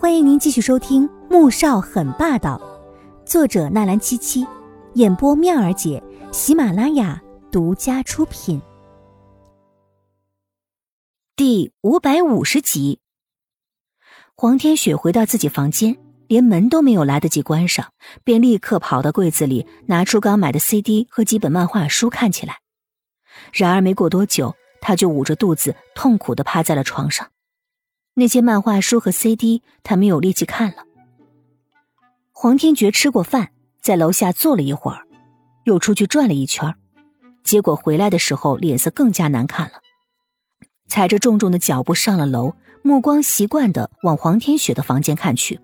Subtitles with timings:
[0.00, 2.56] 欢迎您继续收听《穆少很霸道》，
[3.28, 4.46] 作者纳兰七七，
[4.94, 6.00] 演播妙儿姐，
[6.30, 8.62] 喜马拉雅独家出品。
[11.34, 13.00] 第五百五十集，
[14.36, 17.92] 黄天雪回到自己房间，连门都没有来得及关上，
[18.22, 22.60] 便立刻跑到柜子里拿出刚买的 CD 和几本漫画书看起来。
[23.52, 27.28] 然而没过多久，他就捂着肚子痛苦的趴在了床上。
[28.18, 30.82] 那些漫画书和 CD，他没有力气看了。
[32.32, 33.50] 黄天觉吃过饭，
[33.80, 35.06] 在楼下坐了一会儿，
[35.62, 36.74] 又出去转了一圈，
[37.44, 39.74] 结果回来的时候脸色更加难看了。
[40.88, 45.60] 踩着重重的脚步上了楼，目光习惯的往黄天雪的房间看去，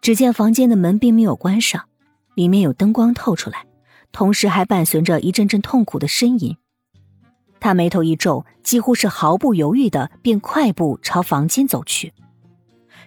[0.00, 1.84] 只见房间的门并没有关上，
[2.34, 3.66] 里面有灯光透出来，
[4.12, 6.56] 同时还伴随着一阵阵痛苦的呻吟。
[7.66, 12.14] 他眉头一皱，几乎是毫不犹豫的便快步朝房间走去。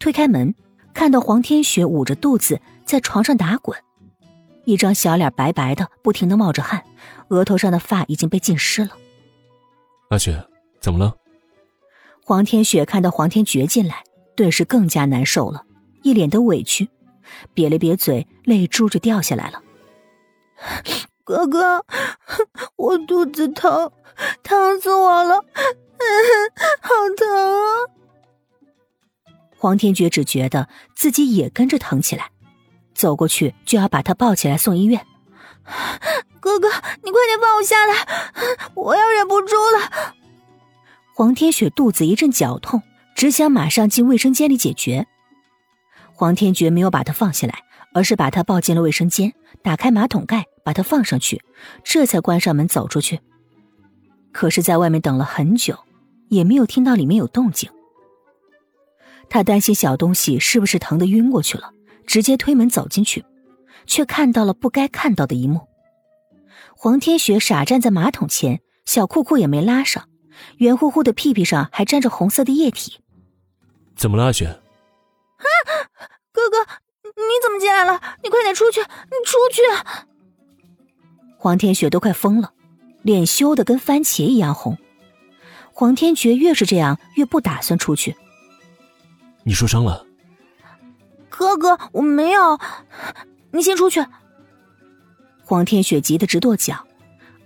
[0.00, 0.56] 推开门，
[0.92, 3.78] 看到黄天雪捂着肚子在床上打滚，
[4.64, 6.82] 一张小脸白白的，不停的冒着汗，
[7.28, 8.90] 额头上的发已经被浸湿了。
[10.08, 10.44] 阿雪，
[10.80, 11.14] 怎么了？
[12.24, 14.02] 黄天雪看到黄天觉进来，
[14.34, 15.64] 顿时更加难受了，
[16.02, 16.88] 一脸的委屈，
[17.54, 19.62] 瘪了瘪嘴，泪珠就掉下来了。
[21.22, 21.84] 哥哥，
[22.74, 23.92] 我肚子疼，
[24.42, 25.36] 疼死我了，
[26.80, 27.86] 好疼啊！
[29.56, 32.30] 黄天觉只觉得自己也跟着疼起来，
[32.94, 35.06] 走过去就要把他抱起来送医院。
[36.40, 36.68] 哥哥，
[37.02, 37.94] 你快点放我下来，
[38.74, 40.14] 我要忍不住了。
[41.14, 42.82] 黄天雪肚子一阵绞痛，
[43.14, 45.06] 只想马上进卫生间里解决。
[46.12, 50.46] 黄天觉没有把他放下来，而是把他抱进了卫生间，打开马桶盖。
[50.62, 51.42] 把他放上去，
[51.82, 53.18] 这才关上门走出去。
[54.32, 55.78] 可是，在外面等了很久，
[56.28, 57.70] 也没有听到里面有动静。
[59.28, 61.72] 他担心小东西是不是疼得晕过去了，
[62.06, 63.24] 直接推门走进去，
[63.86, 65.60] 却看到了不该看到的一幕：
[66.76, 70.08] 黄天雪傻站在马桶前，小裤裤也没拉上，
[70.56, 73.00] 圆乎乎的屁屁上还沾着红色的液体。
[73.96, 74.46] 怎么了，阿雪？
[74.46, 75.46] 啊，
[76.32, 76.58] 哥哥，
[77.04, 78.00] 你怎么进来了？
[78.22, 78.80] 你快点出去！
[78.80, 78.86] 你
[79.24, 79.62] 出去！
[81.36, 82.52] 黄天雪都快疯了，
[83.02, 84.78] 脸羞得跟番茄一样红。
[85.72, 88.16] 黄天觉越是这样，越不打算出去。
[89.44, 90.06] 你受伤了？
[91.28, 92.58] 哥哥，我没有。
[93.52, 94.04] 你先出去。
[95.42, 96.86] 黄天雪急得直跺脚，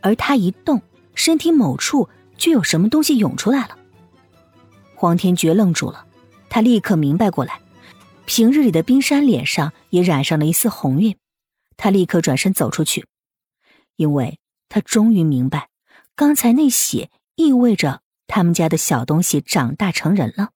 [0.00, 0.82] 而他一动，
[1.14, 3.78] 身体某处就有什么东西涌出来了。
[4.96, 6.04] 黄天觉愣住了，
[6.48, 7.60] 他立刻明白过来，
[8.26, 11.16] 平日里的冰山脸上也染上了一丝红晕。
[11.76, 13.06] 他立刻转身走出去。
[13.96, 14.38] 因为
[14.74, 15.68] 他终于明白，
[16.16, 20.50] 刚才那血意味着他们家的小东西长大成人了。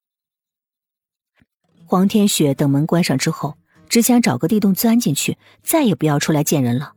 [1.86, 3.56] 黄天雪等门关上之后，
[3.88, 6.94] 只想找个地洞钻进去，再也不要出来见人了，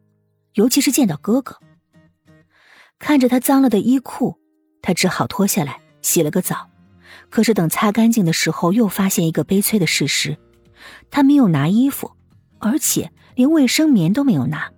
[0.55, 1.59] 尤其是见到哥哥。
[2.97, 4.39] 看着他脏了的衣裤，
[4.81, 6.71] 他只好脱下来洗了个澡。
[7.29, 10.39] 可是等擦干净的时候，又发现一个悲催的事实：
[11.11, 12.13] 他没有拿衣服，
[12.57, 14.71] 而且连卫生棉都没有拿。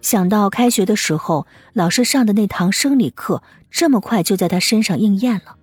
[0.00, 5.56] 想到开学的时候老师上的那堂生理课这么快就在他身上应验了，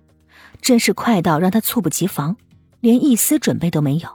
[0.60, 2.36] 真是快到让他猝不及防，
[2.80, 4.08] 连一丝准备都没有。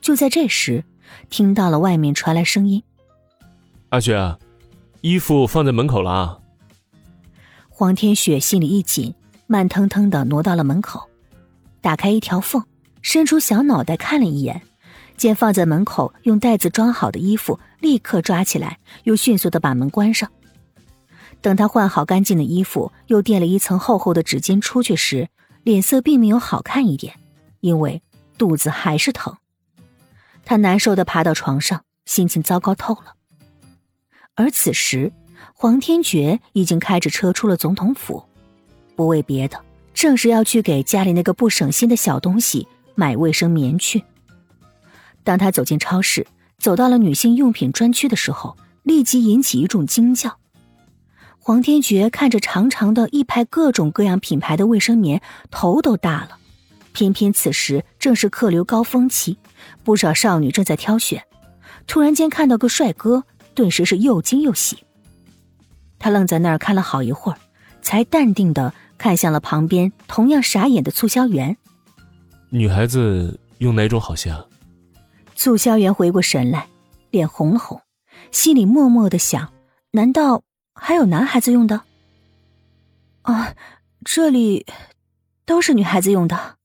[0.00, 0.84] 就在这时，
[1.28, 2.82] 听到了外面传来声音
[3.90, 4.36] ：“阿雪，
[5.00, 6.38] 衣服放在门口了啊。”
[7.68, 9.14] 黄天雪心里一紧，
[9.46, 11.08] 慢腾腾的挪到了门口，
[11.80, 12.62] 打开一条缝，
[13.02, 14.62] 伸出小脑袋看了一眼。
[15.18, 20.30] 见放在门口用袋子装好的衣服，立刻抓起来，又迅速的把门关上。
[21.42, 25.28] 等他换好干净的衣服，又垫了一层厚厚的纸巾出去时，
[25.64, 27.14] 脸色并没有好看一点，
[27.60, 28.00] 因为
[28.38, 29.36] 肚子还是疼。
[30.44, 33.14] 他难受的爬到床上，心情糟糕透了。
[34.34, 35.12] 而此时，
[35.52, 38.24] 黄天觉已经开着车出了总统府，
[38.96, 39.60] 不为别的，
[39.92, 44.02] 正是要去给家里那个不省心的小东西买卫生棉去。
[45.28, 46.26] 当他走进超市，
[46.56, 50.38] 走到了女性用品专区的时候，立即引起一众惊叫。
[51.38, 55.20] 黄天觉看着长长的一排各种各样品牌的卫生棉，
[55.50, 56.38] 头都大了。
[56.94, 59.36] 偏偏此时正是客流高峰期，
[59.84, 61.22] 不少少女正在挑选。
[61.86, 64.78] 突然间看到个帅哥，顿时是又惊又喜。
[65.98, 67.38] 他愣在那儿看了好一会儿，
[67.82, 71.58] 才淡定的看向了旁边同样傻眼的促销员。
[72.48, 74.42] 女孩子用哪种好些啊？
[75.38, 76.68] 促销员回过神来，
[77.10, 77.80] 脸红了红，
[78.32, 79.52] 心里默默的想：
[79.92, 80.42] 难道
[80.74, 81.82] 还有男孩子用的？
[83.22, 83.54] 啊，
[84.04, 84.66] 这里
[85.46, 86.56] 都是女孩子用的。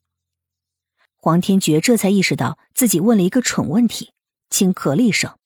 [1.17, 4.11] 黄天觉这才意识到自己问了一个蠢问题，
[4.49, 5.37] 轻咳了一声：“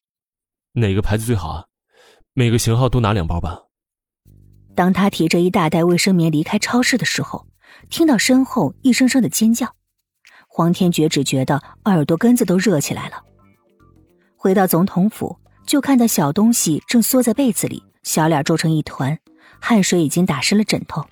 [0.71, 1.65] 哪个牌子最好啊？
[2.31, 3.63] 每个型号都拿两包吧。”
[4.74, 7.45] 当他提着一大袋卫生棉离开超市的时候，
[7.89, 9.75] 听到身后一声声的尖叫，
[10.57, 13.24] 黄天觉只觉得耳朵根子都热起来了。
[14.36, 15.38] 回到总统府，
[15.68, 19.15] 就看到小东西正缩在被子里，小脸皱成一团，
[19.62, 21.06] 汗水已经打湿了枕头。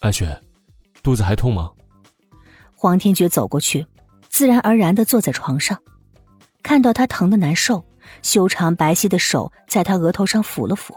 [0.00, 0.42] 阿雪，
[1.00, 1.70] 肚子还痛吗？
[2.74, 3.86] 黄天觉走过去，
[4.28, 5.80] 自然而然的坐在床上，
[6.60, 7.84] 看到他疼的难受，
[8.22, 10.96] 修长白皙的手在他额头上抚了抚，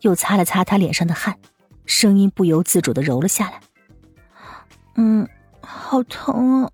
[0.00, 1.38] 又擦了擦他脸上的汗，
[1.84, 3.60] 声音不由自主的柔了下来。
[4.96, 5.28] 嗯，
[5.66, 6.70] 好疼啊！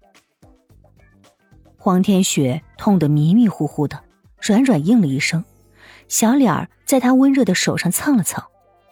[1.76, 4.04] 黄天雪痛得迷迷糊糊的，
[4.40, 5.44] 软软应了一声，
[6.08, 8.44] 小脸儿在他温热的手上蹭了蹭，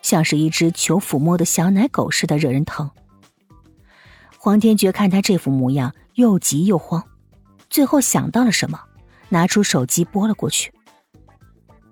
[0.02, 2.90] 像是一只求抚摸的小奶狗似的，惹人疼。
[4.38, 7.04] 黄天觉看他这副模样，又急又慌，
[7.68, 8.80] 最后想到了什么，
[9.28, 10.72] 拿出手机拨了过去。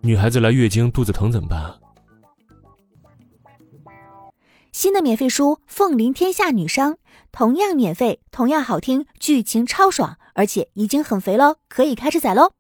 [0.00, 1.74] 女孩子来月经肚子疼怎么办？
[4.78, 6.92] 新的免费书《凤临天下女商》，
[7.32, 12.52] 同样免费，同样好听，剧情超爽，而且已经很肥喽，可以开始宰喽！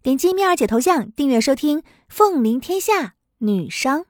[0.00, 4.02] 点击蜜儿姐头像订阅收听《凤临天下女商》。